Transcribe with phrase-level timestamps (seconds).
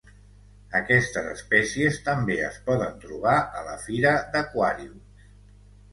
[0.79, 5.29] Aquestes espècies també es poden trobar a la fira d'aquàriums.